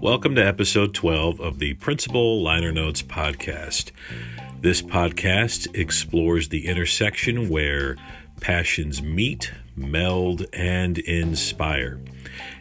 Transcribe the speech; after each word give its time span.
Welcome 0.00 0.34
to 0.36 0.46
episode 0.46 0.94
12 0.94 1.40
of 1.40 1.58
the 1.58 1.74
Principal 1.74 2.42
Liner 2.42 2.72
Notes 2.72 3.02
podcast. 3.02 3.90
This 4.62 4.80
podcast 4.80 5.76
explores 5.76 6.48
the 6.48 6.66
intersection 6.66 7.50
where 7.50 7.96
passions 8.40 9.02
meet, 9.02 9.52
meld, 9.76 10.46
and 10.54 10.96
inspire. 11.00 12.00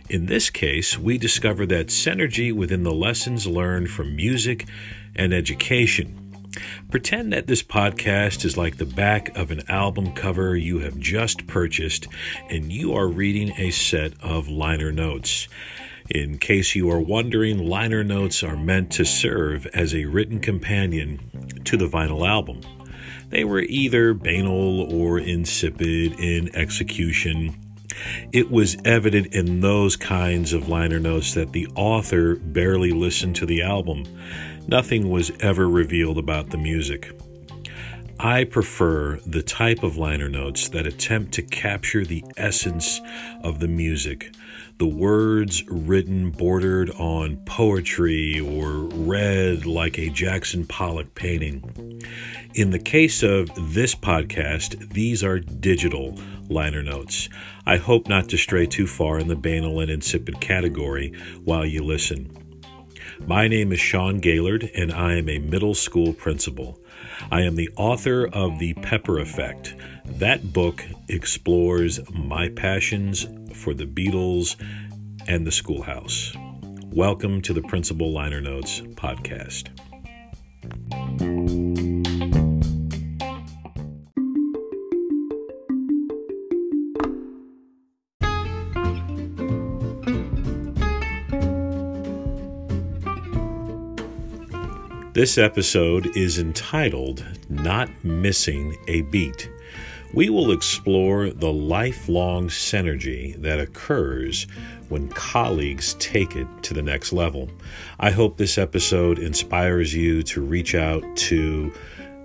In 0.09 0.25
this 0.25 0.49
case, 0.49 0.97
we 0.97 1.17
discover 1.17 1.65
that 1.67 1.87
synergy 1.87 2.53
within 2.53 2.83
the 2.83 2.91
lessons 2.91 3.47
learned 3.47 3.89
from 3.89 4.17
music 4.17 4.67
and 5.15 5.33
education. 5.33 6.26
Pretend 6.89 7.33
that 7.33 7.47
this 7.47 7.63
podcast 7.63 8.45
is 8.45 8.57
like 8.57 8.77
the 8.77 8.85
back 8.85 9.35
of 9.37 9.51
an 9.51 9.61
album 9.69 10.13
cover 10.13 10.55
you 10.55 10.79
have 10.79 10.99
just 10.99 11.47
purchased 11.47 12.07
and 12.49 12.71
you 12.71 12.93
are 12.93 13.07
reading 13.07 13.53
a 13.57 13.71
set 13.71 14.13
of 14.21 14.47
liner 14.47 14.91
notes. 14.91 15.47
In 16.09 16.37
case 16.37 16.73
you 16.75 16.89
are 16.89 17.01
wondering, 17.01 17.67
liner 17.67 18.03
notes 18.03 18.41
are 18.41 18.55
meant 18.55 18.91
to 18.93 19.03
serve 19.03 19.65
as 19.67 19.93
a 19.93 20.05
written 20.05 20.39
companion 20.39 21.19
to 21.65 21.75
the 21.75 21.87
vinyl 21.87 22.27
album. 22.27 22.61
They 23.29 23.43
were 23.43 23.61
either 23.61 24.13
banal 24.13 24.93
or 24.93 25.19
insipid 25.19 26.17
in 26.19 26.55
execution. 26.55 27.55
It 28.31 28.49
was 28.49 28.77
evident 28.85 29.33
in 29.33 29.59
those 29.59 29.97
kinds 29.97 30.53
of 30.53 30.69
liner 30.69 30.99
notes 30.99 31.33
that 31.33 31.51
the 31.51 31.67
author 31.75 32.35
barely 32.35 32.91
listened 32.91 33.35
to 33.37 33.45
the 33.45 33.63
album. 33.63 34.05
Nothing 34.69 35.09
was 35.09 35.31
ever 35.39 35.69
revealed 35.69 36.17
about 36.17 36.49
the 36.49 36.57
music. 36.57 37.09
I 38.19 38.43
prefer 38.43 39.17
the 39.25 39.41
type 39.41 39.81
of 39.81 39.95
liner 39.95 40.27
notes 40.27 40.67
that 40.69 40.85
attempt 40.85 41.33
to 41.33 41.41
capture 41.41 42.03
the 42.03 42.25
essence 42.35 42.99
of 43.43 43.59
the 43.59 43.67
music, 43.67 44.35
the 44.77 44.87
words 44.87 45.63
written 45.69 46.31
bordered 46.31 46.89
on 46.91 47.37
poetry 47.45 48.41
or 48.41 48.89
read 49.05 49.65
like 49.65 49.97
a 49.99 50.09
Jackson 50.09 50.65
Pollock 50.65 51.15
painting. 51.15 52.01
In 52.55 52.71
the 52.71 52.79
case 52.79 53.23
of 53.23 53.49
this 53.73 53.95
podcast, 53.95 54.91
these 54.91 55.23
are 55.23 55.39
digital 55.39 56.19
liner 56.49 56.83
notes. 56.83 57.29
I 57.65 57.77
hope 57.77 58.09
not 58.09 58.27
to 58.29 58.37
stray 58.37 58.65
too 58.65 58.87
far 58.87 59.19
in 59.19 59.27
the 59.27 59.35
banal 59.35 59.79
and 59.79 59.89
insipid 59.91 60.41
category 60.41 61.13
while 61.45 61.65
you 61.65 61.83
listen. 61.83 62.46
My 63.25 63.47
name 63.47 63.71
is 63.71 63.79
Sean 63.79 64.19
Gaylord, 64.19 64.69
and 64.75 64.91
I 64.91 65.15
am 65.15 65.27
a 65.27 65.39
middle 65.39 65.73
school 65.73 66.13
principal. 66.13 66.79
I 67.31 67.41
am 67.41 67.55
the 67.55 67.69
author 67.75 68.27
of 68.27 68.59
The 68.59 68.73
Pepper 68.75 69.19
Effect. 69.19 69.75
That 70.05 70.53
book 70.53 70.85
explores 71.09 71.99
my 72.11 72.49
passions 72.49 73.25
for 73.53 73.73
the 73.73 73.85
Beatles 73.85 74.55
and 75.27 75.47
the 75.47 75.51
schoolhouse. 75.51 76.35
Welcome 76.85 77.41
to 77.41 77.53
the 77.53 77.63
Principal 77.63 78.13
Liner 78.13 78.39
Notes 78.39 78.81
podcast. 78.81 79.69
This 95.17 95.39
episode 95.39 96.15
is 96.15 96.37
entitled 96.37 97.25
Not 97.49 97.89
Missing 98.03 98.77
a 98.87 99.01
Beat. 99.01 99.49
We 100.13 100.29
will 100.29 100.51
explore 100.51 101.31
the 101.31 101.51
lifelong 101.51 102.49
synergy 102.49 103.35
that 103.41 103.59
occurs 103.59 104.45
when 104.89 105.09
colleagues 105.09 105.95
take 105.95 106.35
it 106.35 106.45
to 106.61 106.75
the 106.75 106.83
next 106.83 107.13
level. 107.13 107.49
I 107.99 108.11
hope 108.11 108.37
this 108.37 108.59
episode 108.59 109.17
inspires 109.17 109.91
you 109.91 110.21
to 110.21 110.41
reach 110.41 110.75
out 110.75 111.03
to 111.15 111.73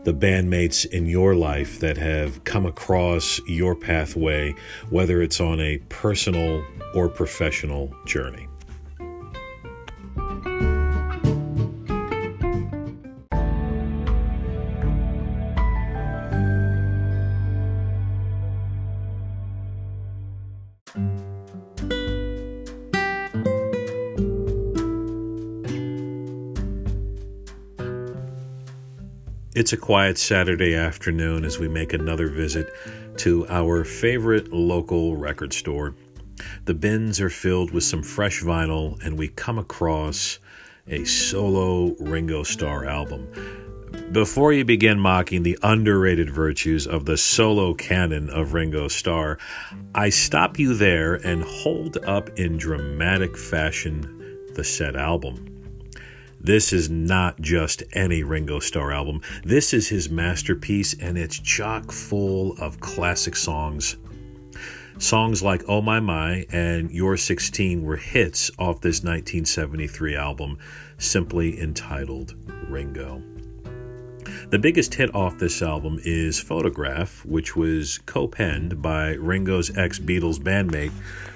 the 0.05 0.12
bandmates 0.12 0.84
in 0.84 1.06
your 1.06 1.34
life 1.34 1.81
that 1.81 1.97
have 1.97 2.44
come 2.44 2.67
across 2.67 3.41
your 3.47 3.75
pathway, 3.75 4.55
whether 4.91 5.22
it's 5.22 5.41
on 5.41 5.62
a 5.62 5.78
personal 5.88 6.62
or 6.94 7.09
professional 7.09 7.91
journey. 8.05 8.49
It's 29.55 29.75
a 29.75 29.77
quiet 29.77 30.17
Saturday 30.17 30.75
afternoon 30.75 31.45
as 31.45 31.59
we 31.59 31.69
make 31.69 31.93
another 31.93 32.29
visit 32.29 32.73
to 33.19 33.47
our 33.49 33.85
favorite 33.85 34.51
local 34.51 35.15
record 35.15 35.53
store. 35.53 35.95
The 36.65 36.73
bins 36.73 37.21
are 37.21 37.29
filled 37.29 37.71
with 37.71 37.85
some 37.85 38.03
fresh 38.03 38.41
vinyl, 38.41 38.99
and 39.05 39.19
we 39.19 39.29
come 39.29 39.59
across 39.59 40.39
a 40.87 41.05
solo 41.05 41.95
Ringo 42.01 42.45
Starr 42.45 42.87
album. 42.87 43.29
Before 44.11 44.55
you 44.55 44.65
begin 44.65 44.99
mocking 44.99 45.43
the 45.43 45.59
underrated 45.62 46.31
virtues 46.31 46.87
of 46.87 47.05
the 47.05 47.19
solo 47.19 47.75
canon 47.75 48.31
of 48.31 48.55
Ringo 48.55 48.89
Starr, 48.89 49.37
I 49.95 50.09
stop 50.09 50.59
you 50.59 50.73
there 50.73 51.17
and 51.17 51.43
hold 51.43 51.99
up 51.99 52.31
in 52.39 52.57
dramatic 52.57 53.37
fashion 53.37 54.39
the 54.55 54.65
said 54.65 54.97
album. 54.97 55.52
This 56.45 56.73
is 56.73 56.91
not 56.91 57.41
just 57.41 57.85
any 57.93 58.25
Ringo 58.25 58.59
Starr 58.59 58.91
album. 58.91 59.21
This 59.45 59.73
is 59.73 59.89
his 59.89 60.11
masterpiece, 60.11 60.93
and 60.93 61.17
it's 61.17 61.39
chock 61.39 61.93
full 61.93 62.57
of 62.59 62.81
classic 62.81 63.37
songs. 63.37 63.97
Songs 64.99 65.45
like 65.45 65.63
Oh 65.69 65.81
My 65.81 66.01
My 66.01 66.45
and 66.51 66.91
You're 66.91 67.17
16 67.17 67.83
were 67.83 67.97
hits 67.97 68.51
off 68.59 68.81
this 68.81 69.05
1973 69.05 70.17
album, 70.17 70.59
simply 70.99 71.61
entitled 71.61 72.35
Ringo. 72.69 73.23
The 74.51 74.59
biggest 74.59 74.95
hit 74.95 75.15
off 75.15 75.39
this 75.39 75.63
album 75.63 76.01
is 76.03 76.41
Photograph, 76.41 77.25
which 77.25 77.55
was 77.55 77.99
co 77.99 78.27
penned 78.27 78.83
by 78.83 79.13
Ringo's 79.13 79.77
ex 79.79 80.01
Beatles 80.01 80.41
bandmate, 80.41 80.93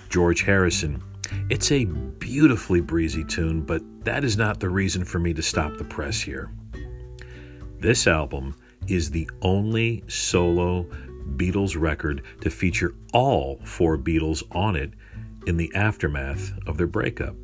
George 0.09 0.43
Harrison. 0.43 1.01
It's 1.49 1.71
a 1.71 1.85
beautifully 1.85 2.81
breezy 2.81 3.23
tune, 3.23 3.61
but 3.61 3.81
that 4.05 4.25
is 4.25 4.37
not 4.37 4.59
the 4.59 4.69
reason 4.69 5.05
for 5.05 5.21
me 5.21 5.33
to 5.35 5.43
stop 5.43 5.77
the 5.77 5.85
press 5.85 6.21
here. 6.21 6.51
This 7.79 8.09
album 8.09 8.57
is 8.89 9.13
the 9.13 9.31
only 9.43 10.03
solo 10.09 10.89
Beatles 11.37 11.81
record 11.81 12.23
to 12.41 12.51
feature 12.51 12.97
all 13.13 13.61
four 13.65 13.97
Beatles 13.97 14.43
on 14.51 14.75
it 14.75 14.93
in 15.47 15.57
the 15.57 15.73
aftermath 15.73 16.53
of 16.67 16.79
their 16.79 16.89
breakup. 16.89 17.37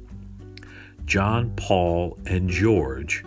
John, 1.04 1.52
Paul, 1.54 2.18
and 2.26 2.50
George 2.50 3.24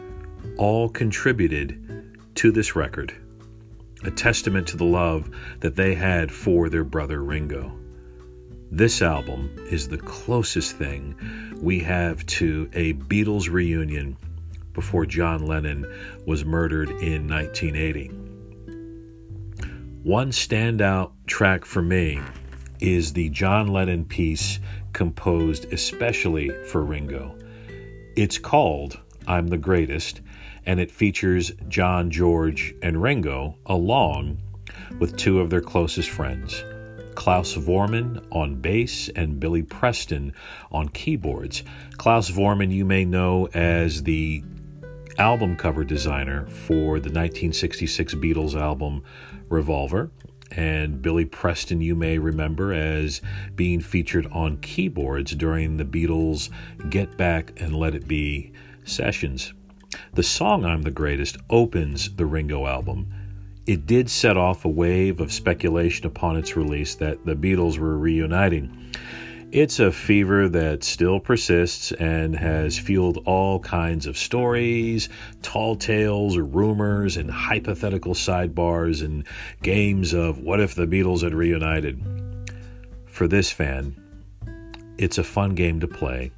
all 0.57 0.89
contributed 0.89 2.17
to 2.35 2.51
this 2.51 2.75
record, 2.75 3.13
a 4.03 4.11
testament 4.11 4.67
to 4.67 4.77
the 4.77 4.83
love 4.83 5.29
that 5.61 5.77
they 5.77 5.95
had 5.95 6.33
for 6.33 6.67
their 6.67 6.83
brother 6.83 7.23
Ringo. 7.23 7.79
This 8.71 9.01
album 9.01 9.55
is 9.69 9.87
the 9.87 9.97
closest 9.97 10.75
thing 10.75 11.15
we 11.61 11.79
have 11.79 12.25
to 12.25 12.69
a 12.73 12.93
Beatles 12.93 13.49
reunion 13.49 14.17
before 14.73 15.05
John 15.05 15.45
Lennon 15.45 15.85
was 16.25 16.43
murdered 16.43 16.89
in 16.89 17.27
1980. 17.27 18.07
One 20.03 20.31
standout 20.31 21.11
track 21.27 21.63
for 21.63 21.81
me 21.81 22.19
is 22.79 23.13
the 23.13 23.29
John 23.29 23.67
Lennon 23.67 24.03
piece 24.03 24.59
composed 24.93 25.71
especially 25.71 26.49
for 26.65 26.83
Ringo. 26.83 27.37
It's 28.15 28.37
called 28.39 28.99
I'm 29.27 29.47
the 29.47 29.57
Greatest, 29.57 30.21
and 30.65 30.79
it 30.79 30.91
features 30.91 31.51
John, 31.69 32.09
George, 32.09 32.73
and 32.81 33.01
Ringo 33.01 33.57
along 33.65 34.41
with 34.99 35.17
two 35.17 35.39
of 35.39 35.49
their 35.49 35.61
closest 35.61 36.09
friends. 36.09 36.63
Klaus 37.15 37.55
Voormann 37.55 38.25
on 38.31 38.55
bass, 38.55 39.09
and 39.09 39.39
Billy 39.39 39.63
Preston 39.63 40.33
on 40.71 40.89
keyboards. 40.89 41.63
Klaus 41.97 42.29
Voormann, 42.29 42.71
you 42.71 42.85
may 42.85 43.05
know 43.05 43.47
as 43.53 44.03
the 44.03 44.43
album 45.17 45.55
cover 45.55 45.83
designer 45.83 46.45
for 46.45 46.99
the 46.99 47.09
1966 47.09 48.15
Beatles 48.15 48.53
album 48.53 49.03
Revolver. 49.49 50.11
And 50.51 51.01
Billy 51.01 51.25
Preston, 51.25 51.81
you 51.81 51.95
may 51.95 52.19
remember 52.19 52.71
as 52.71 53.21
being 53.55 53.79
featured 53.79 54.27
on 54.27 54.57
keyboards 54.57 55.33
during 55.33 55.77
the 55.77 55.85
Beatles' 55.85 56.49
Get 56.89 57.17
Back 57.17 57.59
and 57.59 57.75
Let 57.75 57.95
It 57.95 58.07
Be 58.07 58.53
sessions. 58.83 59.53
The 60.13 60.23
song 60.23 60.65
I'm 60.65 60.83
the 60.83 60.91
Greatest 60.91 61.37
opens 61.49 62.15
the 62.15 62.25
Ringo 62.25 62.67
album 62.67 63.07
it 63.65 63.85
did 63.85 64.09
set 64.09 64.37
off 64.37 64.65
a 64.65 64.69
wave 64.69 65.19
of 65.19 65.31
speculation 65.31 66.05
upon 66.05 66.37
its 66.37 66.55
release 66.55 66.95
that 66.95 67.25
the 67.25 67.35
Beatles 67.35 67.79
were 67.79 67.97
reuniting. 67.97 68.93
It's 69.51 69.79
a 69.79 69.91
fever 69.91 70.49
that 70.49 70.83
still 70.83 71.19
persists 71.19 71.91
and 71.93 72.35
has 72.35 72.77
fueled 72.77 73.23
all 73.25 73.59
kinds 73.59 74.05
of 74.05 74.17
stories, 74.17 75.07
tall 75.41 75.75
tales, 75.77 76.35
or 76.35 76.43
rumors, 76.43 77.15
and 77.15 77.31
hypothetical 77.31 78.13
sidebars 78.13 79.03
and 79.03 79.25
games 79.63 80.13
of 80.13 80.39
what 80.39 80.59
if 80.59 80.75
the 80.75 80.85
Beatles 80.85 81.21
had 81.21 81.33
reunited. 81.33 82.03
For 83.05 83.27
this 83.27 83.49
fan, 83.49 83.95
it's 84.97 85.17
a 85.17 85.23
fun 85.23 85.55
game 85.55 85.79
to 85.79 85.87
play, 85.87 86.31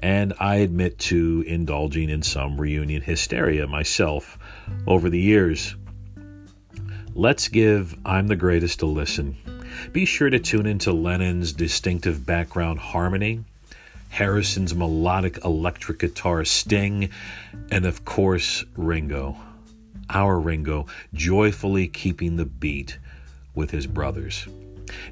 and 0.00 0.34
I 0.38 0.56
admit 0.56 0.98
to 0.98 1.42
indulging 1.46 2.10
in 2.10 2.22
some 2.22 2.60
reunion 2.60 3.00
hysteria 3.00 3.66
myself 3.66 4.38
over 4.86 5.08
the 5.08 5.20
years. 5.20 5.76
Let's 7.20 7.48
give 7.48 7.98
I'm 8.06 8.28
the 8.28 8.34
Greatest 8.34 8.80
a 8.80 8.86
listen. 8.86 9.36
Be 9.92 10.06
sure 10.06 10.30
to 10.30 10.38
tune 10.38 10.64
into 10.64 10.90
Lennon's 10.90 11.52
distinctive 11.52 12.24
background 12.24 12.78
harmony, 12.78 13.44
Harrison's 14.08 14.74
melodic 14.74 15.44
electric 15.44 15.98
guitar 15.98 16.46
sting, 16.46 17.10
and 17.70 17.84
of 17.84 18.06
course, 18.06 18.64
Ringo. 18.74 19.36
Our 20.08 20.40
Ringo 20.40 20.86
joyfully 21.12 21.88
keeping 21.88 22.36
the 22.36 22.46
beat 22.46 22.96
with 23.54 23.70
his 23.70 23.86
brothers. 23.86 24.46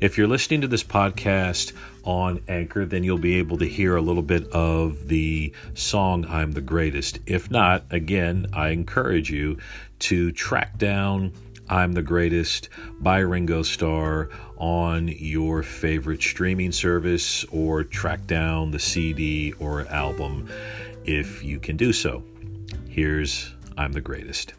If 0.00 0.16
you're 0.16 0.26
listening 0.26 0.62
to 0.62 0.66
this 0.66 0.82
podcast 0.82 1.74
on 2.04 2.40
Anchor, 2.48 2.86
then 2.86 3.04
you'll 3.04 3.18
be 3.18 3.34
able 3.34 3.58
to 3.58 3.68
hear 3.68 3.96
a 3.96 4.02
little 4.02 4.22
bit 4.22 4.50
of 4.50 5.08
the 5.08 5.52
song 5.74 6.24
I'm 6.26 6.52
the 6.52 6.62
Greatest. 6.62 7.18
If 7.26 7.50
not, 7.50 7.84
again, 7.90 8.46
I 8.54 8.70
encourage 8.70 9.30
you 9.30 9.58
to 9.98 10.32
track 10.32 10.78
down 10.78 11.32
I'm 11.70 11.92
the 11.92 12.02
Greatest 12.02 12.70
by 12.98 13.18
Ringo 13.18 13.62
Starr 13.62 14.30
on 14.56 15.08
your 15.08 15.62
favorite 15.62 16.22
streaming 16.22 16.72
service 16.72 17.44
or 17.52 17.84
track 17.84 18.26
down 18.26 18.70
the 18.70 18.78
CD 18.78 19.52
or 19.58 19.86
album 19.88 20.48
if 21.04 21.44
you 21.44 21.58
can 21.60 21.76
do 21.76 21.92
so. 21.92 22.24
Here's 22.88 23.54
I'm 23.76 23.92
the 23.92 24.00
Greatest. 24.00 24.54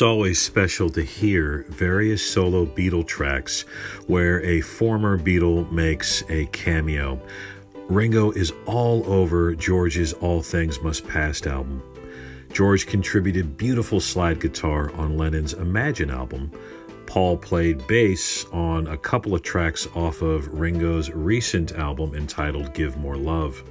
It's 0.00 0.06
always 0.06 0.40
special 0.40 0.88
to 0.92 1.02
hear 1.02 1.66
various 1.68 2.26
solo 2.26 2.64
Beatle 2.64 3.06
tracks 3.06 3.66
where 4.06 4.42
a 4.42 4.62
former 4.62 5.18
Beatle 5.18 5.70
makes 5.70 6.24
a 6.30 6.46
cameo. 6.46 7.20
Ringo 7.86 8.30
is 8.30 8.50
all 8.64 9.04
over 9.04 9.54
George's 9.54 10.14
All 10.14 10.40
Things 10.40 10.80
Must 10.80 11.06
Pass 11.06 11.46
album. 11.46 11.82
George 12.50 12.86
contributed 12.86 13.58
beautiful 13.58 14.00
slide 14.00 14.40
guitar 14.40 14.90
on 14.94 15.18
Lennon's 15.18 15.52
Imagine 15.52 16.10
album. 16.10 16.50
Paul 17.04 17.36
played 17.36 17.86
bass 17.86 18.46
on 18.54 18.86
a 18.86 18.96
couple 18.96 19.34
of 19.34 19.42
tracks 19.42 19.86
off 19.94 20.22
of 20.22 20.48
Ringo's 20.48 21.10
recent 21.10 21.72
album 21.72 22.14
entitled 22.14 22.72
Give 22.72 22.96
More 22.96 23.18
Love. 23.18 23.62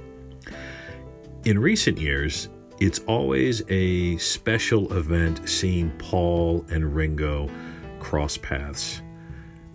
In 1.44 1.58
recent 1.58 1.98
years, 1.98 2.48
it's 2.80 3.00
always 3.00 3.62
a 3.68 4.16
special 4.16 4.96
event 4.96 5.46
seeing 5.46 5.90
Paul 5.98 6.64
and 6.70 6.96
Ringo 6.96 7.50
cross 7.98 8.38
paths. 8.38 9.02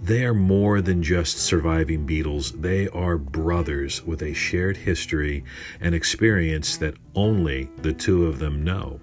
They 0.01 0.25
are 0.25 0.33
more 0.33 0.81
than 0.81 1.03
just 1.03 1.37
surviving 1.37 2.07
Beatles, 2.07 2.59
they 2.61 2.87
are 2.89 3.19
brothers 3.19 4.03
with 4.03 4.23
a 4.23 4.33
shared 4.33 4.77
history 4.77 5.43
and 5.79 5.93
experience 5.93 6.77
that 6.77 6.95
only 7.13 7.69
the 7.77 7.93
two 7.93 8.25
of 8.25 8.39
them 8.39 8.63
know. 8.63 8.99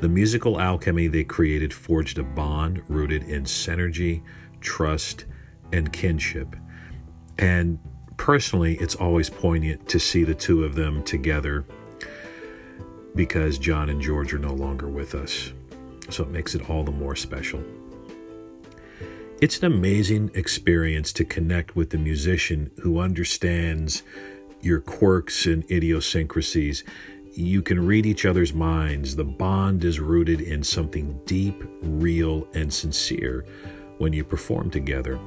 The 0.00 0.08
musical 0.08 0.58
alchemy 0.58 1.08
they 1.08 1.24
created 1.24 1.74
forged 1.74 2.18
a 2.18 2.22
bond 2.22 2.82
rooted 2.88 3.24
in 3.24 3.44
synergy, 3.44 4.22
trust, 4.60 5.26
and 5.72 5.92
kinship. 5.92 6.56
And 7.38 7.78
personally, 8.16 8.76
it's 8.76 8.94
always 8.94 9.28
poignant 9.28 9.88
to 9.90 9.98
see 9.98 10.24
the 10.24 10.34
two 10.34 10.64
of 10.64 10.74
them 10.74 11.02
together 11.02 11.66
because 13.18 13.58
John 13.58 13.88
and 13.88 14.00
George 14.00 14.32
are 14.32 14.38
no 14.38 14.54
longer 14.54 14.86
with 14.86 15.16
us. 15.16 15.52
So 16.08 16.22
it 16.22 16.30
makes 16.30 16.54
it 16.54 16.70
all 16.70 16.84
the 16.84 16.92
more 16.92 17.16
special. 17.16 17.60
It's 19.40 19.58
an 19.58 19.64
amazing 19.64 20.30
experience 20.34 21.12
to 21.14 21.24
connect 21.24 21.74
with 21.74 21.92
a 21.92 21.98
musician 21.98 22.70
who 22.80 23.00
understands 23.00 24.04
your 24.60 24.80
quirks 24.80 25.46
and 25.46 25.68
idiosyncrasies. 25.68 26.84
You 27.32 27.60
can 27.60 27.84
read 27.84 28.06
each 28.06 28.24
other's 28.24 28.54
minds. 28.54 29.16
The 29.16 29.24
bond 29.24 29.82
is 29.82 29.98
rooted 29.98 30.40
in 30.40 30.62
something 30.62 31.20
deep, 31.26 31.60
real, 31.82 32.46
and 32.54 32.72
sincere 32.72 33.44
when 33.98 34.12
you 34.12 34.22
perform 34.22 34.70
together. 34.70 35.18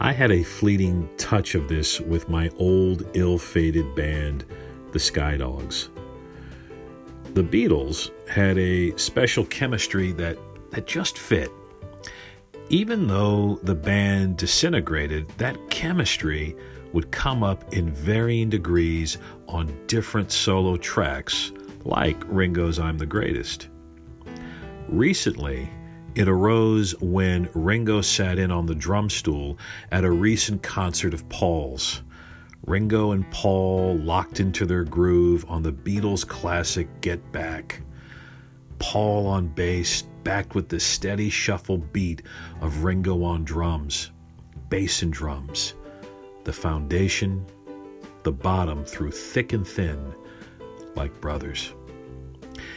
I 0.00 0.12
had 0.12 0.30
a 0.30 0.42
fleeting 0.42 1.10
touch 1.18 1.54
of 1.54 1.68
this 1.68 2.00
with 2.00 2.30
my 2.30 2.48
old, 2.56 3.06
ill 3.12 3.36
fated 3.36 3.94
band, 3.94 4.46
the 4.92 4.98
Sky 4.98 5.36
Dogs. 5.36 5.90
The 7.34 7.42
Beatles 7.42 8.10
had 8.28 8.58
a 8.58 8.94
special 8.98 9.46
chemistry 9.46 10.12
that, 10.12 10.36
that 10.70 10.86
just 10.86 11.16
fit. 11.16 11.50
Even 12.68 13.06
though 13.06 13.58
the 13.62 13.74
band 13.74 14.36
disintegrated, 14.36 15.26
that 15.38 15.56
chemistry 15.70 16.54
would 16.92 17.10
come 17.10 17.42
up 17.42 17.72
in 17.72 17.90
varying 17.90 18.50
degrees 18.50 19.16
on 19.48 19.74
different 19.86 20.30
solo 20.30 20.76
tracks, 20.76 21.52
like 21.84 22.22
Ringo's 22.26 22.78
I'm 22.78 22.98
the 22.98 23.06
Greatest. 23.06 23.68
Recently, 24.88 25.70
it 26.14 26.28
arose 26.28 26.94
when 27.00 27.48
Ringo 27.54 28.02
sat 28.02 28.38
in 28.38 28.50
on 28.50 28.66
the 28.66 28.74
drum 28.74 29.08
stool 29.08 29.56
at 29.90 30.04
a 30.04 30.10
recent 30.10 30.62
concert 30.62 31.14
of 31.14 31.26
Paul's. 31.30 32.02
Ringo 32.66 33.10
and 33.10 33.28
Paul 33.32 33.96
locked 33.98 34.38
into 34.38 34.66
their 34.66 34.84
groove 34.84 35.44
on 35.48 35.62
the 35.62 35.72
Beatles' 35.72 36.26
classic 36.26 36.88
Get 37.00 37.32
Back. 37.32 37.82
Paul 38.78 39.26
on 39.26 39.48
bass, 39.48 40.02
backed 40.22 40.54
with 40.54 40.68
the 40.68 40.78
steady 40.78 41.28
shuffle 41.28 41.78
beat 41.78 42.22
of 42.60 42.84
Ringo 42.84 43.24
on 43.24 43.44
drums, 43.44 44.12
bass 44.68 45.02
and 45.02 45.12
drums, 45.12 45.74
the 46.44 46.52
foundation, 46.52 47.44
the 48.22 48.32
bottom 48.32 48.84
through 48.84 49.10
thick 49.10 49.52
and 49.52 49.66
thin, 49.66 50.14
like 50.94 51.20
brothers. 51.20 51.72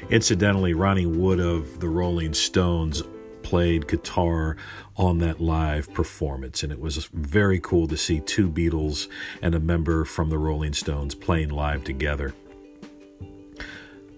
Incidentally, 0.09 0.73
Ronnie 0.73 1.05
Wood 1.05 1.39
of 1.39 1.79
the 1.79 1.89
Rolling 1.89 2.33
Stones 2.33 3.03
played 3.43 3.87
guitar 3.87 4.57
on 4.97 5.19
that 5.19 5.41
live 5.41 5.93
performance. 5.93 6.63
And 6.63 6.71
it 6.71 6.79
was 6.79 7.05
very 7.13 7.59
cool 7.59 7.87
to 7.87 7.97
see 7.97 8.19
two 8.19 8.49
Beatles 8.49 9.07
and 9.41 9.53
a 9.53 9.59
member 9.59 10.05
from 10.05 10.29
the 10.29 10.37
Rolling 10.37 10.73
Stones 10.73 11.15
playing 11.15 11.49
live 11.49 11.83
together. 11.83 12.33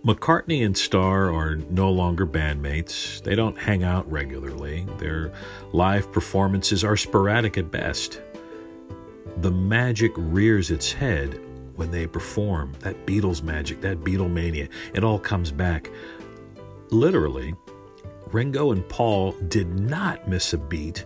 McCartney 0.05 0.65
and 0.65 0.77
Starr 0.77 1.34
are 1.34 1.55
no 1.55 1.91
longer 1.91 2.25
bandmates. 2.25 3.22
They 3.24 3.36
don't 3.36 3.57
hang 3.57 3.84
out 3.84 4.10
regularly. 4.10 4.86
Their 5.00 5.34
live 5.74 6.12
performances 6.13 6.84
are 6.84 6.96
sporadic 6.96 7.57
at 7.57 7.72
best. 7.72 8.22
The 9.38 9.51
magic 9.51 10.13
rears 10.15 10.72
its 10.72 10.93
head 10.93 11.41
when 11.75 11.91
they 11.91 12.07
perform. 12.07 12.74
That 12.79 13.05
Beatles 13.05 13.43
magic, 13.43 13.81
that 13.81 14.00
Beatlemania, 14.00 14.69
it 14.93 15.03
all 15.03 15.19
comes 15.19 15.51
back. 15.51 15.91
Literally, 16.89 17.55
Ringo 18.34 18.72
and 18.72 18.88
Paul 18.89 19.31
did 19.48 19.79
not 19.79 20.27
miss 20.27 20.53
a 20.53 20.57
beat 20.57 21.05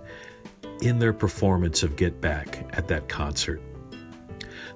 in 0.82 1.00
their 1.00 1.14
performance 1.14 1.84
of 1.84 1.96
Get 1.96 2.20
Back 2.20 2.66
at 2.74 2.88
that 2.88 3.08
concert. 3.08 3.62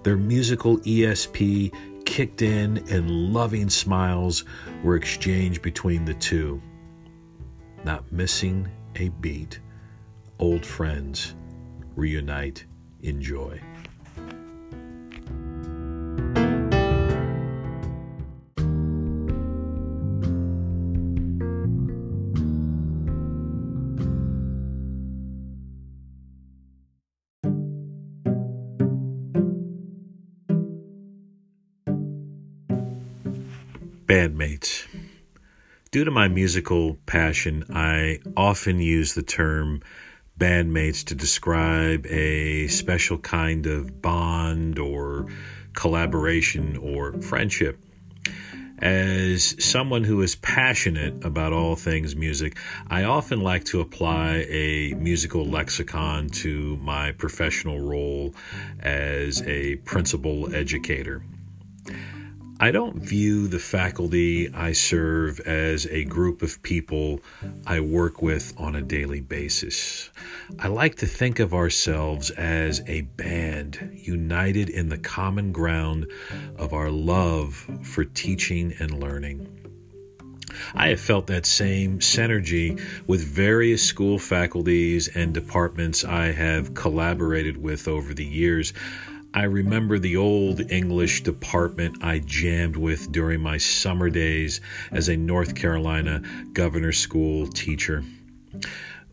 Their 0.04 0.18
musical 0.18 0.78
ESP 0.80 1.74
kicked 2.06 2.42
in 2.42 2.78
and 2.90 3.34
loving 3.34 3.70
smiles 3.70 4.46
were 4.84 4.96
exchanged 4.96 5.62
between 5.62 6.06
the 6.06 6.14
two. 6.14 6.62
Not 7.84 8.12
missing 8.12 8.68
a 8.96 9.10
beat, 9.10 9.60
old 10.40 10.66
friends 10.66 11.36
reunite 11.96 12.66
in 13.02 13.22
joy. 13.22 13.60
Bandmates. 34.36 34.86
Due 35.92 36.04
to 36.04 36.12
my 36.12 36.28
musical 36.28 36.96
passion, 37.06 37.64
I 37.70 38.20
often 38.36 38.80
use 38.80 39.14
the 39.14 39.24
term 39.24 39.82
bandmates 40.38 41.06
to 41.06 41.16
describe 41.16 42.06
a 42.08 42.68
special 42.68 43.18
kind 43.18 43.66
of 43.66 44.02
bond 44.02 44.78
or 44.78 45.28
collaboration 45.74 46.76
or 46.78 47.14
friendship. 47.22 47.80
As 48.80 49.56
someone 49.64 50.04
who 50.04 50.22
is 50.22 50.36
passionate 50.36 51.24
about 51.24 51.54
all 51.54 51.78
things 51.78 52.14
music, 52.14 52.58
I 52.90 53.06
often 53.06 53.40
like 53.40 53.64
to 53.66 53.80
apply 53.80 54.46
a 54.50 54.94
musical 54.96 55.46
lexicon 55.46 56.28
to 56.42 56.76
my 56.78 57.14
professional 57.14 57.80
role 57.80 58.36
as 58.82 59.42
a 59.44 59.78
principal 59.78 60.54
educator. 60.54 61.24
I 62.58 62.72
don't 62.72 62.96
view 62.96 63.50
the 63.50 63.60
faculty 63.60 64.50
I 64.54 64.72
serve 64.72 65.42
as 65.42 65.86
a 65.88 66.06
group 66.06 66.42
of 66.42 66.64
people 66.64 67.20
I 67.68 67.82
work 67.82 68.22
with 68.22 68.54
on 68.58 68.76
a 68.76 68.82
daily 68.82 69.20
basis. 69.20 70.10
I 70.58 70.70
like 70.70 70.96
to 70.96 71.06
think 71.06 71.40
of 71.40 71.54
ourselves 71.54 72.30
as 72.32 72.82
a 72.88 73.02
band 73.02 74.00
united 74.02 74.70
in 74.70 74.88
the 74.88 74.98
common 74.98 75.52
ground 75.52 76.10
of 76.58 76.72
our 76.74 76.90
love 76.90 77.56
for 77.84 78.06
teaching 78.06 78.74
and 78.80 79.02
learning. 79.02 79.66
I 80.74 80.90
have 80.90 81.02
felt 81.02 81.28
that 81.28 81.46
same 81.46 82.00
synergy 82.00 82.82
with 83.06 83.22
various 83.22 83.84
school 83.84 84.18
faculties 84.18 85.10
and 85.10 85.34
departments 85.34 86.06
I 86.06 86.32
have 86.32 86.74
collaborated 86.74 87.58
with 87.58 87.90
over 87.90 88.14
the 88.14 88.26
years. 88.26 88.72
I 89.36 89.44
remember 89.44 90.00
the 90.00 90.16
old 90.16 90.72
English 90.72 91.24
department 91.24 92.02
I 92.02 92.20
jammed 92.20 92.78
with 92.78 93.12
during 93.12 93.42
my 93.42 93.58
summer 93.58 94.10
days 94.10 94.62
as 94.92 95.10
a 95.10 95.18
North 95.18 95.56
Carolina 95.56 96.22
governor 96.54 96.94
school 96.94 97.46
teacher. 97.48 98.06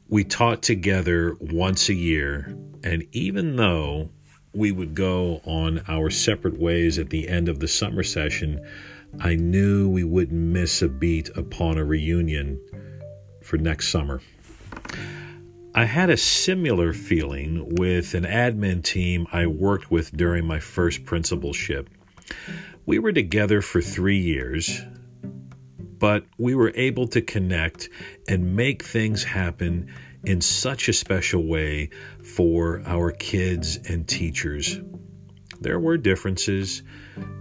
We 0.09 0.23
taught 0.23 0.63
together 0.63 1.37
once 1.41 1.89
a 1.89 1.95
year, 1.95 2.57
and 2.85 3.05
even 3.11 3.57
though 3.57 4.11
we 4.55 4.71
would 4.71 4.95
go 4.95 5.41
on 5.45 5.83
our 5.89 6.09
separate 6.09 6.57
ways 6.57 7.01
at 7.01 7.11
the 7.11 7.29
end 7.29 7.49
of 7.49 7.59
the 7.59 7.67
summer 7.67 8.05
session, 8.05 8.65
I 9.19 9.35
knew 9.35 9.89
we 9.89 10.05
wouldn't 10.05 10.41
miss 10.41 10.83
a 10.83 10.89
beat 10.89 11.31
upon 11.37 11.79
a 11.79 11.85
reunion 11.85 12.61
for 13.43 13.59
next 13.59 13.89
summer. 13.89 14.21
I 15.75 15.87
had 15.87 16.11
a 16.11 16.19
similar 16.19 16.93
feeling 16.93 17.77
with 17.77 18.13
an 18.13 18.25
admin 18.25 18.85
team 18.85 19.27
I 19.33 19.47
worked 19.47 19.91
with 19.91 20.15
during 20.15 20.47
my 20.47 20.61
first 20.61 21.07
principalship. 21.07 21.89
We 22.85 22.99
were 22.99 23.13
together 23.13 23.63
for 23.63 23.81
three 23.81 24.19
years, 24.19 24.83
but 25.99 26.27
we 26.37 26.55
were 26.55 26.73
able 26.75 27.09
to 27.09 27.23
connect 27.23 27.89
and 28.29 28.55
make 28.55 28.85
things 28.85 29.25
happen 29.25 29.91
in 30.25 30.43
such 30.43 30.91
a 30.91 30.93
special 30.93 31.47
way 31.47 31.89
for 32.23 32.83
our 32.85 33.11
kids 33.11 33.79
and 33.89 34.07
teachers. 34.07 34.79
There 35.63 35.81
were 35.81 35.97
differences, 35.97 36.83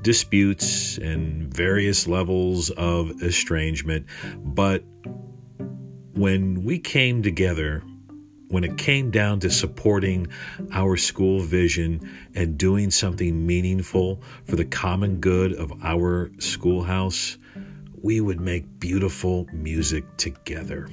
disputes, 0.03 0.97
and 0.97 1.53
various 1.53 2.07
levels 2.07 2.69
of 2.69 3.21
estrangement, 3.21 4.05
but 4.37 4.85
when 6.13 6.63
we 6.63 6.79
came 6.79 7.23
together, 7.23 7.83
when 8.51 8.63
it 8.65 8.77
came 8.77 9.09
down 9.09 9.39
to 9.39 9.49
supporting 9.49 10.27
our 10.73 10.97
school 10.97 11.39
vision 11.39 12.07
and 12.35 12.57
doing 12.57 12.91
something 12.91 13.45
meaningful 13.47 14.21
for 14.45 14.57
the 14.57 14.65
common 14.65 15.21
good 15.21 15.53
of 15.53 15.71
our 15.83 16.29
schoolhouse, 16.39 17.37
we 18.01 18.19
would 18.19 18.41
make 18.41 18.79
beautiful 18.79 19.47
music 19.53 20.03
together. 20.17 20.89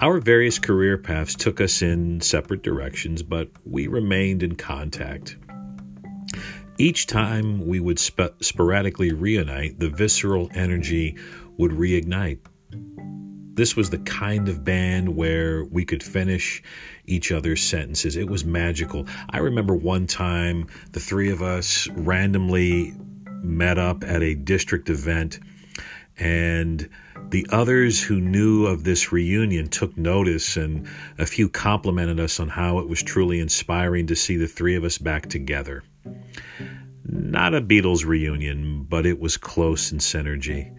Our 0.00 0.18
various 0.18 0.58
career 0.58 0.98
paths 0.98 1.34
took 1.34 1.60
us 1.60 1.82
in 1.82 2.20
separate 2.20 2.62
directions, 2.62 3.22
but 3.22 3.48
we 3.64 3.86
remained 3.86 4.42
in 4.42 4.56
contact. 4.56 5.36
Each 6.78 7.06
time 7.06 7.66
we 7.66 7.80
would 7.80 7.98
sp- 7.98 8.38
sporadically 8.40 9.12
reunite, 9.12 9.78
the 9.78 9.90
visceral 9.90 10.50
energy 10.54 11.16
would 11.56 11.72
reignite 11.72 12.38
this 13.58 13.74
was 13.74 13.90
the 13.90 13.98
kind 13.98 14.48
of 14.48 14.62
band 14.62 15.16
where 15.16 15.64
we 15.64 15.84
could 15.84 16.00
finish 16.00 16.62
each 17.06 17.32
other's 17.32 17.60
sentences. 17.60 18.14
It 18.14 18.30
was 18.30 18.44
magical. 18.44 19.04
I 19.30 19.38
remember 19.38 19.74
one 19.74 20.06
time 20.06 20.68
the 20.92 21.00
three 21.00 21.28
of 21.32 21.42
us 21.42 21.88
randomly 21.88 22.94
met 23.42 23.76
up 23.76 24.04
at 24.04 24.22
a 24.22 24.36
district 24.36 24.88
event 24.88 25.40
and 26.18 26.88
the 27.30 27.48
others 27.50 28.00
who 28.00 28.20
knew 28.20 28.64
of 28.66 28.84
this 28.84 29.10
reunion 29.10 29.68
took 29.68 29.96
notice 29.98 30.56
and 30.56 30.86
a 31.18 31.26
few 31.26 31.48
complimented 31.48 32.20
us 32.20 32.38
on 32.38 32.48
how 32.48 32.78
it 32.78 32.88
was 32.88 33.02
truly 33.02 33.40
inspiring 33.40 34.06
to 34.06 34.14
see 34.14 34.36
the 34.36 34.46
three 34.46 34.76
of 34.76 34.84
us 34.84 34.98
back 34.98 35.28
together. 35.28 35.82
Not 37.04 37.54
a 37.54 37.60
Beatles 37.60 38.06
reunion, 38.06 38.86
but 38.88 39.04
it 39.04 39.18
was 39.18 39.36
close 39.36 39.90
in 39.90 39.98
synergy. 39.98 40.72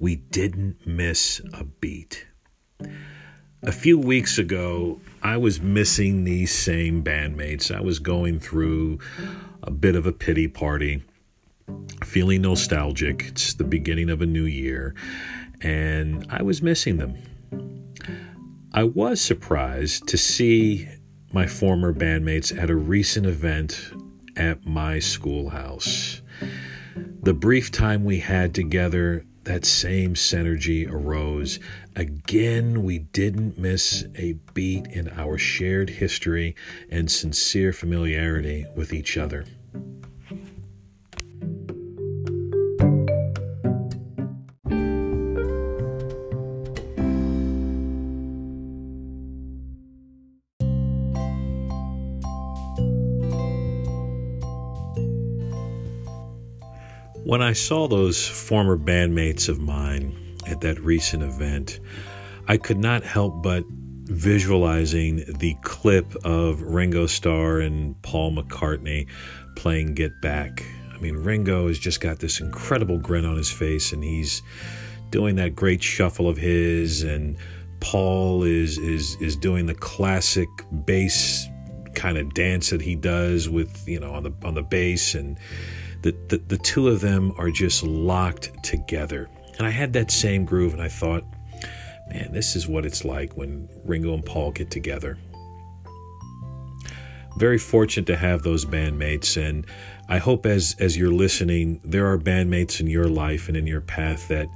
We 0.00 0.16
didn't 0.16 0.86
miss 0.86 1.40
a 1.52 1.64
beat. 1.64 2.26
A 3.62 3.72
few 3.72 3.98
weeks 3.98 4.38
ago, 4.38 5.00
I 5.22 5.36
was 5.36 5.60
missing 5.60 6.22
these 6.22 6.52
same 6.52 7.02
bandmates. 7.02 7.74
I 7.74 7.80
was 7.80 7.98
going 7.98 8.38
through 8.38 9.00
a 9.64 9.72
bit 9.72 9.96
of 9.96 10.06
a 10.06 10.12
pity 10.12 10.46
party, 10.46 11.02
feeling 12.04 12.42
nostalgic. 12.42 13.24
It's 13.26 13.54
the 13.54 13.64
beginning 13.64 14.10
of 14.10 14.22
a 14.22 14.26
new 14.26 14.44
year, 14.44 14.94
and 15.60 16.24
I 16.30 16.42
was 16.42 16.62
missing 16.62 16.98
them. 16.98 17.16
I 18.72 18.84
was 18.84 19.20
surprised 19.20 20.06
to 20.08 20.16
see 20.16 20.88
my 21.32 21.48
former 21.48 21.92
bandmates 21.92 22.56
at 22.56 22.70
a 22.70 22.76
recent 22.76 23.26
event 23.26 23.90
at 24.36 24.64
my 24.64 25.00
schoolhouse. 25.00 26.22
The 27.20 27.34
brief 27.34 27.72
time 27.72 28.04
we 28.04 28.20
had 28.20 28.54
together, 28.54 29.24
that 29.48 29.64
same 29.64 30.12
synergy 30.12 30.86
arose. 30.86 31.58
Again, 31.96 32.82
we 32.82 32.98
didn't 32.98 33.56
miss 33.56 34.04
a 34.14 34.34
beat 34.52 34.86
in 34.88 35.08
our 35.18 35.38
shared 35.38 35.88
history 35.88 36.54
and 36.90 37.10
sincere 37.10 37.72
familiarity 37.72 38.66
with 38.76 38.92
each 38.92 39.16
other. 39.16 39.46
I 57.48 57.54
saw 57.54 57.88
those 57.88 58.28
former 58.28 58.76
bandmates 58.76 59.48
of 59.48 59.58
mine 59.58 60.36
at 60.46 60.60
that 60.60 60.78
recent 60.80 61.22
event, 61.22 61.80
I 62.46 62.58
could 62.58 62.76
not 62.76 63.04
help 63.04 63.42
but 63.42 63.64
visualizing 64.04 65.24
the 65.38 65.56
clip 65.62 66.14
of 66.26 66.60
Ringo 66.60 67.06
Starr 67.06 67.60
and 67.60 68.00
Paul 68.02 68.36
McCartney 68.36 69.08
playing 69.56 69.94
Get 69.94 70.20
Back. 70.20 70.62
I 70.94 70.98
mean, 70.98 71.16
Ringo 71.16 71.68
has 71.68 71.78
just 71.78 72.02
got 72.02 72.18
this 72.18 72.38
incredible 72.38 72.98
grin 72.98 73.24
on 73.24 73.38
his 73.38 73.50
face 73.50 73.94
and 73.94 74.04
he's 74.04 74.42
doing 75.08 75.36
that 75.36 75.56
great 75.56 75.82
shuffle 75.82 76.28
of 76.28 76.36
his 76.36 77.02
and 77.02 77.38
Paul 77.80 78.42
is 78.42 78.76
is 78.76 79.16
is 79.22 79.36
doing 79.36 79.64
the 79.64 79.74
classic 79.74 80.50
bass 80.84 81.46
kind 81.94 82.18
of 82.18 82.34
dance 82.34 82.68
that 82.68 82.82
he 82.82 82.94
does 82.94 83.48
with, 83.48 83.88
you 83.88 84.00
know, 84.00 84.12
on 84.12 84.24
the 84.24 84.34
on 84.44 84.52
the 84.52 84.62
bass 84.62 85.14
and 85.14 85.38
the, 86.02 86.16
the, 86.28 86.38
the 86.38 86.58
two 86.58 86.88
of 86.88 87.00
them 87.00 87.32
are 87.38 87.50
just 87.50 87.82
locked 87.82 88.62
together. 88.62 89.28
And 89.58 89.66
I 89.66 89.70
had 89.70 89.92
that 89.94 90.10
same 90.10 90.44
groove, 90.44 90.72
and 90.72 90.82
I 90.82 90.88
thought, 90.88 91.24
man, 92.10 92.32
this 92.32 92.54
is 92.54 92.68
what 92.68 92.86
it's 92.86 93.04
like 93.04 93.36
when 93.36 93.68
Ringo 93.84 94.14
and 94.14 94.24
Paul 94.24 94.52
get 94.52 94.70
together. 94.70 95.18
Very 97.36 97.58
fortunate 97.58 98.06
to 98.06 98.16
have 98.16 98.42
those 98.42 98.64
bandmates, 98.64 99.36
and 99.36 99.66
I 100.08 100.18
hope 100.18 100.46
as 100.46 100.74
as 100.80 100.96
you're 100.96 101.12
listening, 101.12 101.80
there 101.84 102.06
are 102.10 102.18
bandmates 102.18 102.80
in 102.80 102.86
your 102.86 103.06
life 103.08 103.48
and 103.48 103.56
in 103.56 103.66
your 103.66 103.80
path 103.80 104.28
that 104.28 104.48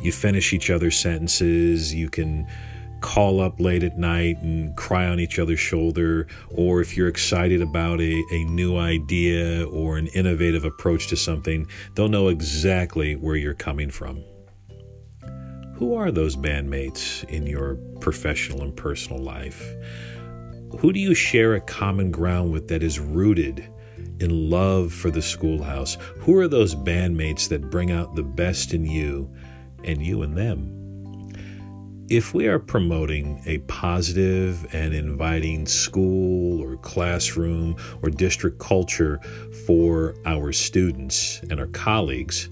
you 0.00 0.12
finish 0.12 0.52
each 0.52 0.70
other's 0.70 0.98
sentences. 0.98 1.94
You 1.94 2.10
can 2.10 2.46
call 3.00 3.40
up 3.40 3.60
late 3.60 3.82
at 3.82 3.98
night 3.98 4.38
and 4.42 4.76
cry 4.76 5.06
on 5.06 5.20
each 5.20 5.38
other's 5.38 5.60
shoulder, 5.60 6.26
or 6.48 6.80
if 6.80 6.96
you're 6.96 7.08
excited 7.08 7.62
about 7.62 8.00
a, 8.00 8.22
a 8.32 8.44
new 8.44 8.76
idea 8.76 9.66
or 9.68 9.96
an 9.96 10.06
innovative 10.08 10.64
approach 10.64 11.08
to 11.08 11.16
something, 11.16 11.66
they'll 11.94 12.08
know 12.08 12.28
exactly 12.28 13.16
where 13.16 13.36
you're 13.36 13.54
coming 13.54 13.90
from. 13.90 14.22
Who 15.74 15.94
are 15.94 16.10
those 16.10 16.36
bandmates 16.36 17.24
in 17.24 17.46
your 17.46 17.76
professional 18.00 18.62
and 18.62 18.76
personal 18.76 19.22
life? 19.22 19.74
Who 20.78 20.92
do 20.92 21.00
you 21.00 21.14
share 21.14 21.54
a 21.54 21.60
common 21.60 22.10
ground 22.10 22.52
with 22.52 22.68
that 22.68 22.82
is 22.82 23.00
rooted 23.00 23.66
in 24.20 24.50
love 24.50 24.92
for 24.92 25.10
the 25.10 25.22
schoolhouse? 25.22 25.96
Who 26.18 26.38
are 26.38 26.48
those 26.48 26.74
bandmates 26.74 27.48
that 27.48 27.70
bring 27.70 27.90
out 27.90 28.14
the 28.14 28.22
best 28.22 28.74
in 28.74 28.84
you 28.84 29.34
and 29.84 30.04
you 30.04 30.22
and 30.22 30.36
them. 30.36 30.79
If 32.10 32.34
we 32.34 32.48
are 32.48 32.58
promoting 32.58 33.40
a 33.46 33.58
positive 33.58 34.66
and 34.74 34.92
inviting 34.92 35.64
school 35.64 36.60
or 36.60 36.74
classroom 36.78 37.76
or 38.02 38.10
district 38.10 38.58
culture 38.58 39.20
for 39.64 40.16
our 40.26 40.50
students 40.50 41.40
and 41.50 41.60
our 41.60 41.68
colleagues, 41.68 42.48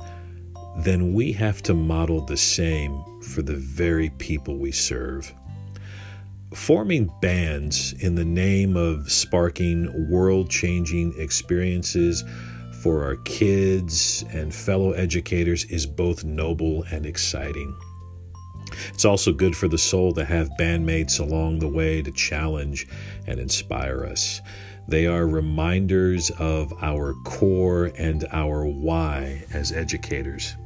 then 0.84 1.12
we 1.12 1.32
have 1.32 1.60
to 1.64 1.74
model 1.74 2.20
the 2.20 2.36
same 2.36 3.02
for 3.20 3.42
the 3.42 3.56
very 3.56 4.10
people 4.10 4.58
we 4.58 4.70
serve. 4.70 5.34
Forming 6.54 7.10
bands 7.20 7.94
in 7.94 8.14
the 8.14 8.24
name 8.24 8.76
of 8.76 9.10
sparking 9.10 10.08
world 10.08 10.50
changing 10.50 11.12
experiences 11.18 12.22
for 12.80 13.02
our 13.02 13.16
kids 13.16 14.24
and 14.30 14.54
fellow 14.54 14.92
educators 14.92 15.64
is 15.64 15.84
both 15.84 16.22
noble 16.22 16.84
and 16.92 17.04
exciting. 17.04 17.76
It's 18.88 19.04
also 19.04 19.32
good 19.32 19.56
for 19.56 19.68
the 19.68 19.78
soul 19.78 20.12
to 20.14 20.24
have 20.24 20.50
bandmates 20.58 21.20
along 21.20 21.58
the 21.58 21.68
way 21.68 22.02
to 22.02 22.10
challenge 22.10 22.86
and 23.26 23.38
inspire 23.38 24.04
us. 24.04 24.40
They 24.88 25.06
are 25.06 25.26
reminders 25.26 26.30
of 26.38 26.72
our 26.82 27.14
core 27.24 27.92
and 27.98 28.26
our 28.32 28.64
why 28.64 29.44
as 29.52 29.70
educators. 29.70 30.56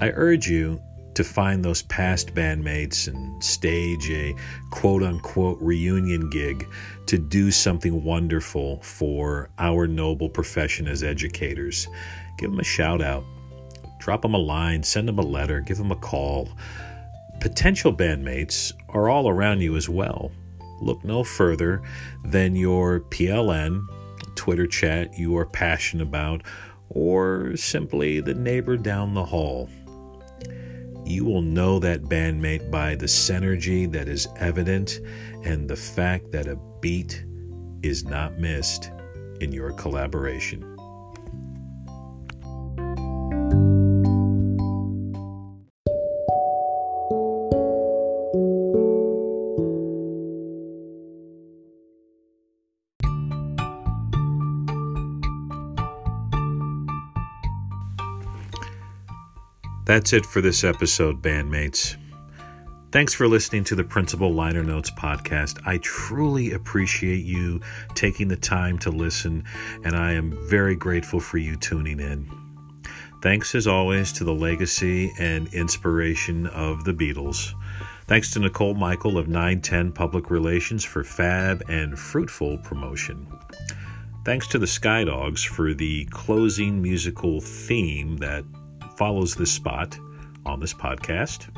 I 0.00 0.10
urge 0.14 0.48
you 0.48 0.80
to 1.14 1.24
find 1.24 1.62
those 1.62 1.82
past 1.82 2.34
bandmates 2.34 3.06
and 3.06 3.44
stage 3.44 4.10
a 4.10 4.34
quote 4.70 5.02
unquote 5.02 5.58
reunion 5.60 6.30
gig 6.30 6.66
to 7.06 7.18
do 7.18 7.50
something 7.50 8.02
wonderful 8.02 8.80
for 8.82 9.50
our 9.58 9.86
noble 9.86 10.28
profession 10.28 10.88
as 10.88 11.02
educators. 11.02 11.86
Give 12.38 12.50
them 12.50 12.60
a 12.60 12.64
shout 12.64 13.02
out, 13.02 13.24
drop 13.98 14.22
them 14.22 14.34
a 14.34 14.38
line, 14.38 14.82
send 14.82 15.06
them 15.06 15.18
a 15.18 15.22
letter, 15.22 15.60
give 15.60 15.76
them 15.76 15.92
a 15.92 15.96
call. 15.96 16.48
Potential 17.42 17.92
bandmates 17.92 18.72
are 18.90 19.08
all 19.08 19.28
around 19.28 19.62
you 19.62 19.74
as 19.76 19.88
well. 19.88 20.30
Look 20.80 21.04
no 21.04 21.24
further 21.24 21.82
than 22.24 22.54
your 22.54 23.00
PLN, 23.00 23.84
Twitter 24.36 24.68
chat 24.68 25.18
you 25.18 25.36
are 25.36 25.46
passionate 25.46 26.04
about, 26.04 26.42
or 26.88 27.56
simply 27.56 28.20
the 28.20 28.34
neighbor 28.34 28.76
down 28.76 29.14
the 29.14 29.24
hall 29.24 29.68
you 31.04 31.24
will 31.24 31.42
know 31.42 31.80
that 31.80 32.04
bandmate 32.04 32.70
by 32.70 32.94
the 32.94 33.06
synergy 33.06 33.90
that 33.90 34.08
is 34.08 34.28
evident 34.36 35.00
and 35.42 35.68
the 35.68 35.76
fact 35.76 36.30
that 36.30 36.46
a 36.46 36.56
beat 36.80 37.24
is 37.82 38.04
not 38.04 38.38
missed 38.38 38.92
in 39.40 39.50
your 39.50 39.72
collaboration. 39.72 40.71
That's 59.84 60.12
it 60.12 60.24
for 60.24 60.40
this 60.40 60.62
episode, 60.62 61.20
bandmates. 61.20 61.96
Thanks 62.92 63.14
for 63.14 63.26
listening 63.26 63.64
to 63.64 63.74
the 63.74 63.82
Principal 63.82 64.32
Liner 64.32 64.62
Notes 64.62 64.92
podcast. 64.92 65.60
I 65.66 65.78
truly 65.78 66.52
appreciate 66.52 67.24
you 67.24 67.60
taking 67.94 68.28
the 68.28 68.36
time 68.36 68.78
to 68.78 68.90
listen, 68.90 69.42
and 69.82 69.96
I 69.96 70.12
am 70.12 70.38
very 70.48 70.76
grateful 70.76 71.18
for 71.18 71.38
you 71.38 71.56
tuning 71.56 71.98
in. 71.98 72.30
Thanks 73.22 73.56
as 73.56 73.66
always 73.66 74.12
to 74.12 74.24
the 74.24 74.34
legacy 74.34 75.12
and 75.18 75.52
inspiration 75.52 76.46
of 76.46 76.84
the 76.84 76.94
Beatles. 76.94 77.52
Thanks 78.06 78.30
to 78.34 78.38
Nicole 78.38 78.74
Michael 78.74 79.18
of 79.18 79.26
910 79.26 79.90
Public 79.92 80.30
Relations 80.30 80.84
for 80.84 81.02
fab 81.02 81.64
and 81.68 81.98
fruitful 81.98 82.58
promotion. 82.58 83.26
Thanks 84.24 84.46
to 84.48 84.60
the 84.60 84.66
Sky 84.68 85.02
Dogs 85.02 85.42
for 85.42 85.74
the 85.74 86.04
closing 86.06 86.80
musical 86.80 87.40
theme 87.40 88.18
that 88.18 88.44
follows 88.96 89.34
this 89.34 89.52
spot 89.52 89.98
on 90.46 90.60
this 90.60 90.74
podcast. 90.74 91.48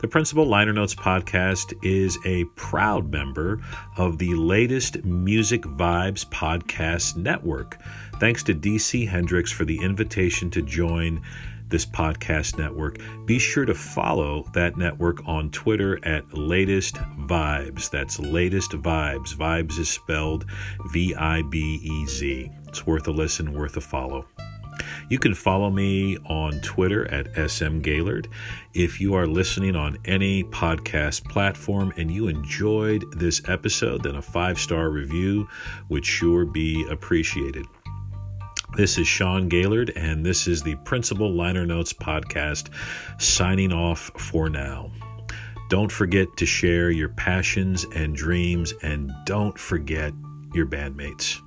The 0.00 0.08
Principal 0.08 0.46
Liner 0.46 0.72
Notes 0.72 0.94
podcast 0.94 1.74
is 1.82 2.18
a 2.24 2.44
proud 2.56 3.10
member 3.10 3.60
of 3.96 4.18
the 4.18 4.34
latest 4.34 5.04
Music 5.04 5.62
Vibes 5.62 6.26
Podcast 6.26 7.16
Network. 7.16 7.78
Thanks 8.18 8.42
to 8.44 8.54
DC 8.54 9.06
Hendricks 9.08 9.52
for 9.52 9.64
the 9.64 9.78
invitation 9.78 10.50
to 10.50 10.62
join 10.62 11.22
this 11.68 11.84
podcast 11.84 12.58
network. 12.58 12.98
Be 13.26 13.38
sure 13.38 13.66
to 13.66 13.74
follow 13.74 14.48
that 14.54 14.76
network 14.76 15.26
on 15.28 15.50
Twitter 15.50 15.98
at 16.02 16.32
Latest 16.32 16.94
Vibes. 16.94 17.90
That's 17.90 18.18
Latest 18.18 18.70
Vibes. 18.70 19.34
Vibes 19.34 19.78
is 19.78 19.90
spelled 19.90 20.46
V 20.92 21.14
I 21.14 21.42
B 21.42 21.80
E 21.82 22.06
Z. 22.06 22.50
It's 22.68 22.86
worth 22.86 23.06
a 23.08 23.12
listen, 23.12 23.52
worth 23.52 23.76
a 23.76 23.80
follow. 23.80 24.26
You 25.08 25.18
can 25.18 25.34
follow 25.34 25.70
me 25.70 26.16
on 26.26 26.60
Twitter 26.60 27.10
at 27.12 27.50
SM 27.50 27.80
Gaylord. 27.80 28.28
If 28.74 29.00
you 29.00 29.14
are 29.14 29.26
listening 29.26 29.76
on 29.76 29.98
any 30.04 30.44
podcast 30.44 31.24
platform 31.24 31.92
and 31.96 32.10
you 32.10 32.28
enjoyed 32.28 33.04
this 33.12 33.40
episode, 33.48 34.02
then 34.02 34.16
a 34.16 34.22
five 34.22 34.58
star 34.58 34.90
review 34.90 35.48
would 35.88 36.04
sure 36.04 36.44
be 36.44 36.86
appreciated. 36.88 37.64
This 38.76 38.98
is 38.98 39.08
Sean 39.08 39.48
Gaylord, 39.48 39.90
and 39.96 40.24
this 40.24 40.46
is 40.46 40.62
the 40.62 40.76
Principal 40.84 41.32
Liner 41.32 41.66
Notes 41.66 41.92
podcast, 41.92 42.68
signing 43.18 43.72
off 43.72 44.10
for 44.16 44.50
now. 44.50 44.92
Don't 45.68 45.90
forget 45.90 46.28
to 46.36 46.46
share 46.46 46.90
your 46.90 47.08
passions 47.08 47.84
and 47.94 48.14
dreams, 48.14 48.74
and 48.82 49.10
don't 49.24 49.58
forget 49.58 50.12
your 50.54 50.66
bandmates. 50.66 51.40